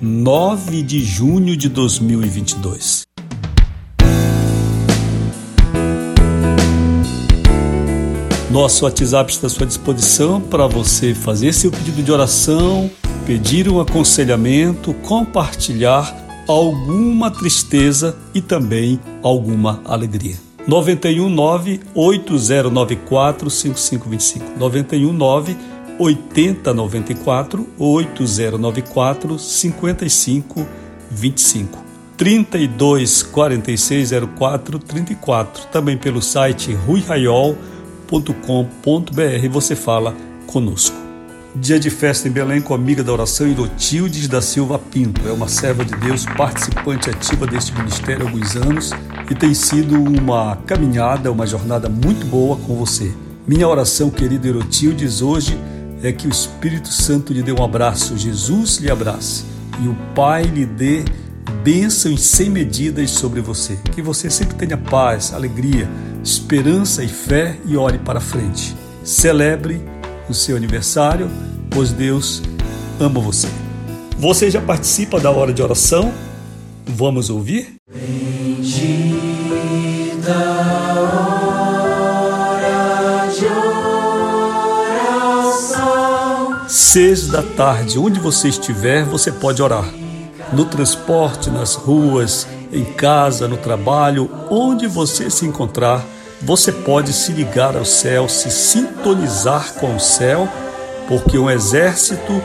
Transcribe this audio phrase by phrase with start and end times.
[0.00, 3.06] 9 de junho de 2022.
[8.50, 12.90] Nosso WhatsApp está à sua disposição para você fazer seu pedido de oração,
[13.24, 16.14] pedir um aconselhamento, compartilhar
[16.46, 20.36] alguma tristeza e também alguma alegria.
[20.68, 25.56] 919 8094 5525 919
[25.98, 31.84] 8094 8094 5525
[32.16, 40.16] 32 46 04 34 também pelo site ruiraiol.com.br você fala
[40.46, 40.96] conosco.
[41.54, 45.26] Dia de festa em Belém com a amiga da oração Irotildes da Silva Pinto.
[45.26, 48.90] É uma serva de Deus, participante ativa deste ministério há alguns anos
[49.30, 53.14] e tem sido uma caminhada, uma jornada muito boa com você.
[53.46, 55.58] Minha oração, querido Irotildes, hoje
[56.02, 59.44] é que o Espírito Santo lhe dê um abraço, Jesus lhe abrace
[59.82, 61.04] e o Pai lhe dê
[61.62, 63.76] bênçãos sem medidas sobre você.
[63.94, 65.88] Que você sempre tenha paz, alegria,
[66.22, 68.76] esperança e fé e olhe para frente.
[69.02, 69.80] Celebre
[70.28, 71.30] o seu aniversário,
[71.70, 72.42] pois Deus
[73.00, 73.48] ama você.
[74.18, 76.12] Você já participa da hora de oração?
[76.86, 77.76] Vamos ouvir?
[86.96, 89.84] Seis da tarde, onde você estiver, você pode orar.
[90.50, 96.02] No transporte, nas ruas, em casa, no trabalho, onde você se encontrar,
[96.40, 100.48] você pode se ligar ao céu, se sintonizar com o céu,
[101.06, 102.42] porque um exército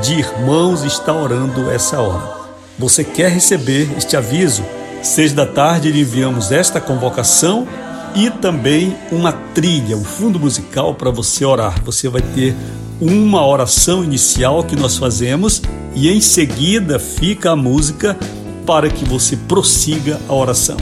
[0.00, 2.38] de irmãos está orando essa hora.
[2.78, 4.64] Você quer receber este aviso?
[5.02, 7.68] Seis da tarde enviamos esta convocação
[8.14, 11.84] e também uma trilha, um fundo musical para você orar.
[11.84, 12.56] Você vai ter
[13.00, 15.62] uma oração inicial que nós fazemos
[15.94, 18.16] e em seguida fica a música
[18.66, 20.76] para que você prossiga a oração.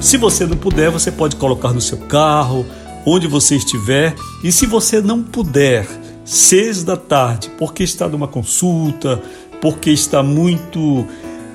[0.00, 2.66] Se você não puder, você pode colocar no seu carro,
[3.06, 5.88] onde você estiver, e se você não puder,
[6.24, 9.22] seis da tarde, porque está numa consulta,
[9.60, 11.06] porque está muito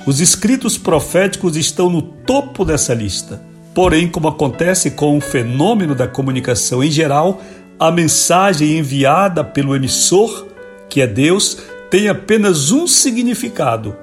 [0.05, 3.41] os escritos proféticos estão no topo dessa lista.
[3.75, 7.41] Porém, como acontece com o fenômeno da comunicação em geral,
[7.77, 10.47] a mensagem enviada pelo emissor,
[10.87, 11.57] que é Deus,
[11.91, 13.93] tem apenas um significado.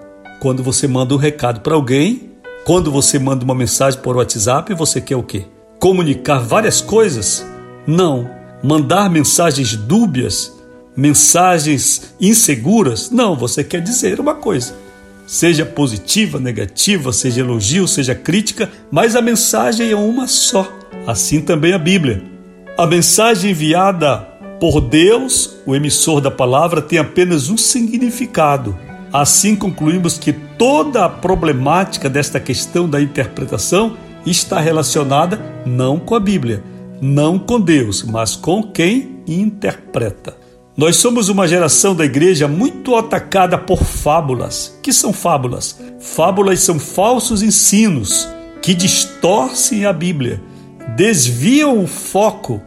[0.40, 2.32] Quando você manda um recado para alguém,
[2.66, 5.46] quando você manda uma mensagem por WhatsApp, você quer o quê?
[5.80, 7.42] Comunicar várias coisas?
[7.86, 8.30] Não.
[8.62, 10.52] Mandar mensagens dúbias,
[10.94, 13.10] mensagens inseguras?
[13.10, 14.74] Não, você quer dizer uma coisa
[15.26, 20.70] seja positiva, negativa, seja elogio, seja crítica, mas a mensagem é uma só.
[21.06, 22.22] Assim também a Bíblia.
[22.76, 24.18] A mensagem enviada
[24.60, 28.78] por Deus, o emissor da palavra, tem apenas um significado.
[29.12, 36.20] Assim concluímos que toda a problemática desta questão da interpretação está relacionada não com a
[36.20, 36.62] Bíblia,
[37.00, 40.41] não com Deus, mas com quem interpreta.
[40.74, 44.78] Nós somos uma geração da igreja muito atacada por fábulas.
[44.82, 45.78] Que são fábulas?
[46.00, 48.26] Fábulas são falsos ensinos
[48.62, 50.40] que distorcem a Bíblia,
[50.96, 52.62] desviam o foco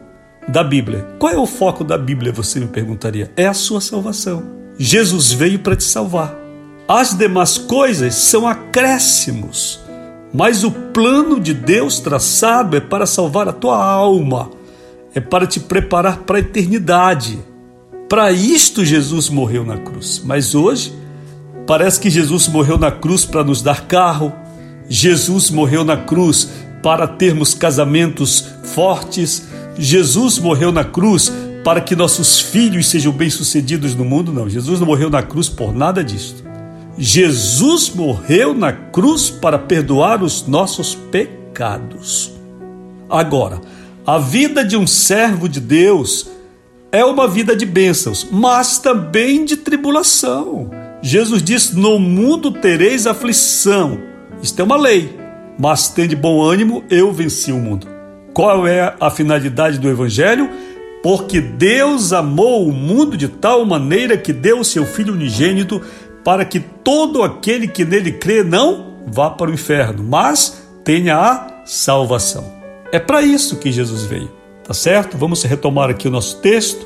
[0.46, 1.04] da Bíblia.
[1.18, 3.32] Qual é o foco da Bíblia, você me perguntaria?
[3.36, 4.44] É a sua salvação.
[4.78, 6.32] Jesus veio para te salvar.
[6.86, 9.80] As demais coisas são acréscimos,
[10.32, 14.50] mas o plano de Deus traçado é para salvar a tua alma,
[15.12, 17.55] é para te preparar para a eternidade.
[18.08, 20.22] Para isto Jesus morreu na cruz.
[20.24, 20.92] Mas hoje
[21.66, 24.32] parece que Jesus morreu na cruz para nos dar carro.
[24.88, 26.48] Jesus morreu na cruz
[26.82, 29.48] para termos casamentos fortes.
[29.76, 31.32] Jesus morreu na cruz
[31.64, 34.32] para que nossos filhos sejam bem-sucedidos no mundo.
[34.32, 36.44] Não, Jesus não morreu na cruz por nada disso.
[36.96, 42.32] Jesus morreu na cruz para perdoar os nossos pecados.
[43.10, 43.60] Agora,
[44.06, 46.35] a vida de um servo de Deus
[46.96, 50.70] é uma vida de bênçãos, mas também de tribulação.
[51.02, 54.00] Jesus disse: No mundo tereis aflição.
[54.42, 55.14] Isto é uma lei,
[55.58, 57.86] mas tem de bom ânimo, eu venci o mundo.
[58.32, 60.48] Qual é a finalidade do Evangelho?
[61.02, 65.82] Porque Deus amou o mundo de tal maneira que deu o seu Filho unigênito
[66.24, 71.62] para que todo aquele que nele crê não vá para o inferno, mas tenha a
[71.66, 72.50] salvação.
[72.90, 74.30] É para isso que Jesus veio,
[74.66, 75.16] tá certo?
[75.16, 76.84] Vamos retomar aqui o nosso texto.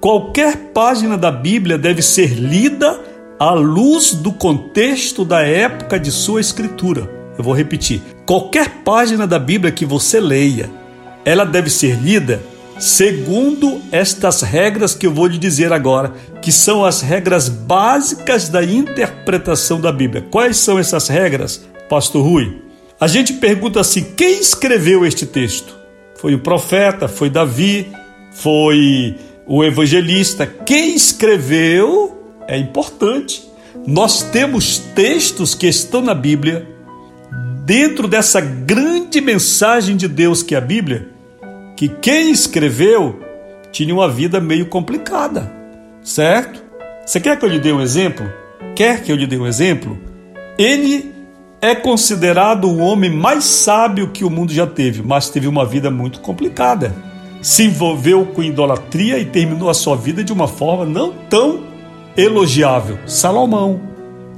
[0.00, 3.00] Qualquer página da Bíblia deve ser lida
[3.38, 7.10] à luz do contexto da época de sua escritura.
[7.38, 10.70] Eu vou repetir: qualquer página da Bíblia que você leia,
[11.24, 12.42] ela deve ser lida
[12.78, 16.12] segundo estas regras que eu vou lhe dizer agora,
[16.42, 20.26] que são as regras básicas da interpretação da Bíblia.
[20.30, 22.62] Quais são essas regras, Pastor Rui?
[23.00, 25.83] A gente pergunta assim: quem escreveu este texto?
[26.24, 27.06] Foi o profeta?
[27.06, 27.92] Foi Davi?
[28.32, 29.14] Foi
[29.46, 30.46] o evangelista?
[30.46, 33.46] Quem escreveu é importante.
[33.86, 36.66] Nós temos textos que estão na Bíblia,
[37.66, 41.10] dentro dessa grande mensagem de Deus que é a Bíblia,
[41.76, 43.20] que quem escreveu
[43.70, 45.52] tinha uma vida meio complicada,
[46.02, 46.64] certo?
[47.04, 48.26] Você quer que eu lhe dê um exemplo?
[48.74, 49.98] Quer que eu lhe dê um exemplo?
[50.56, 51.13] Ele
[51.64, 55.90] é considerado o homem mais sábio que o mundo já teve, mas teve uma vida
[55.90, 56.94] muito complicada.
[57.40, 61.64] Se envolveu com idolatria e terminou a sua vida de uma forma não tão
[62.18, 62.98] elogiável.
[63.06, 63.80] Salomão,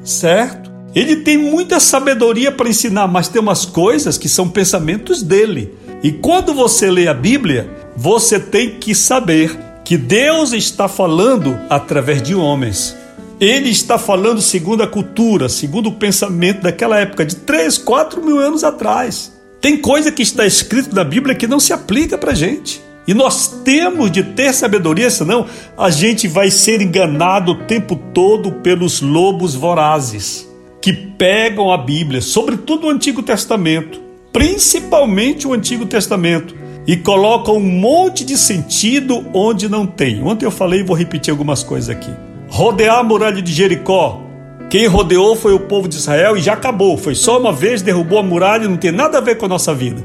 [0.05, 0.71] certo?
[0.95, 5.75] Ele tem muita sabedoria para ensinar, mas tem umas coisas que são pensamentos dele.
[6.05, 12.23] E quando você lê a Bíblia, você tem que saber que Deus está falando através
[12.23, 12.97] de homens.
[13.39, 18.39] Ele está falando segundo a cultura, segundo o pensamento daquela época, de 3, 4 mil
[18.39, 19.33] anos atrás.
[19.61, 22.81] Tem coisa que está escrito na Bíblia que não se aplica para gente.
[23.07, 25.47] E nós temos de ter sabedoria, senão
[25.77, 30.49] a gente vai ser enganado o tempo todo pelos lobos vorazes
[30.81, 34.01] que pegam a Bíblia, sobretudo o Antigo Testamento,
[34.33, 36.55] principalmente o Antigo Testamento,
[36.87, 40.23] e colocam um monte de sentido onde não tem.
[40.23, 42.26] Ontem eu falei e vou repetir algumas coisas aqui.
[42.49, 44.23] Rodear a muralha de Jericó.
[44.71, 46.97] Quem rodeou foi o povo de Israel e já acabou.
[46.97, 49.75] Foi só uma vez, derrubou a muralha, não tem nada a ver com a nossa
[49.75, 50.05] vida.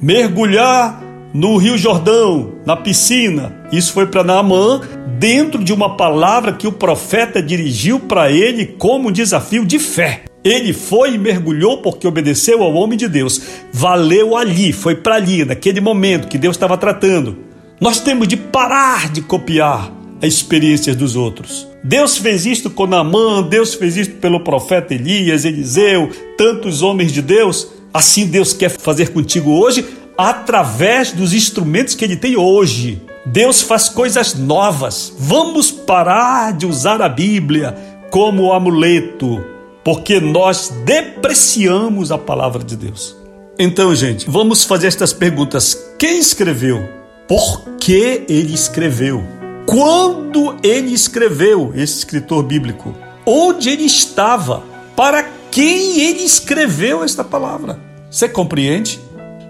[0.00, 1.02] Mergulhar
[1.32, 3.54] no Rio Jordão, na piscina.
[3.70, 4.80] Isso foi para Naamã,
[5.18, 10.22] dentro de uma palavra que o profeta dirigiu para ele como um desafio de fé.
[10.42, 13.40] Ele foi e mergulhou porque obedeceu ao homem de Deus.
[13.72, 17.36] Valeu ali, foi para ali, naquele momento que Deus estava tratando.
[17.80, 21.69] Nós temos de parar de copiar as experiências dos outros.
[21.82, 27.22] Deus fez isto com Naamã, Deus fez isto pelo profeta Elias, Eliseu, tantos homens de
[27.22, 27.68] Deus.
[27.92, 29.84] Assim Deus quer fazer contigo hoje
[30.16, 33.00] através dos instrumentos que ele tem hoje.
[33.24, 35.12] Deus faz coisas novas.
[35.18, 37.74] Vamos parar de usar a Bíblia
[38.10, 39.42] como amuleto,
[39.82, 43.16] porque nós depreciamos a palavra de Deus.
[43.58, 46.86] Então, gente, vamos fazer estas perguntas: quem escreveu?
[47.26, 49.39] Por que ele escreveu?
[49.70, 52.92] Quando ele escreveu esse escritor bíblico?
[53.24, 54.64] Onde ele estava?
[54.96, 57.78] Para quem ele escreveu esta palavra?
[58.10, 58.98] Você compreende?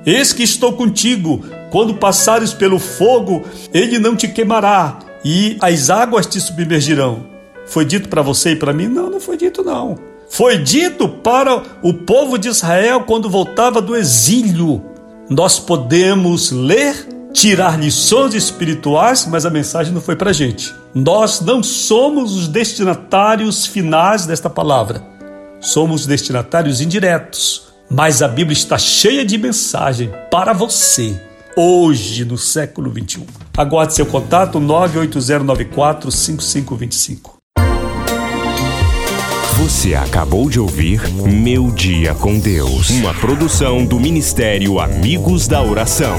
[0.04, 6.26] Eis que estou contigo, quando passares pelo fogo, ele não te queimará, e as águas
[6.26, 7.24] te submergirão.
[7.64, 8.88] Foi dito para você e para mim?
[8.88, 9.96] Não, não foi dito não.
[10.28, 14.84] Foi dito para o povo de Israel quando voltava do exílio.
[15.30, 20.74] Nós podemos ler, tirar lições espirituais, mas a mensagem não foi para a gente.
[20.94, 25.02] Nós não somos os destinatários finais desta palavra.
[25.60, 31.20] Somos destinatários indiretos mas a Bíblia está cheia de mensagem para você
[31.56, 33.26] hoje no século 21.
[33.56, 37.38] Aguarde seu contato 98094 5525.
[39.58, 46.16] Você acabou de ouvir Meu Dia com Deus, uma produção do Ministério Amigos da Oração.